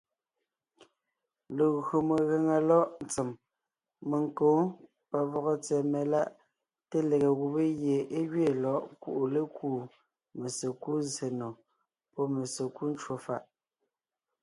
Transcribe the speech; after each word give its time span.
Legÿo 1.57 1.97
megàŋa 2.07 2.57
lɔ̌ʼ 2.69 2.89
ntsèm, 3.05 3.29
menkǒ, 4.09 4.47
pavɔgɔ 5.09 5.53
tsɛ̀ɛ 5.63 5.83
meláʼ, 5.91 6.29
té 6.89 6.97
lege 7.09 7.29
gubé 7.39 7.63
gie 7.81 7.97
é 8.17 8.19
gẅeen 8.31 8.55
lɔ̌ʼ 8.63 8.83
kuʼu 9.01 9.23
lékúu 9.33 9.79
mesekúd 10.39 11.01
zsè 11.13 11.27
nò 11.39 11.49
pɔ́ 12.13 12.25
mesekúd 12.33 12.89
ncwò 12.93 13.15
fàʼ. 13.25 13.43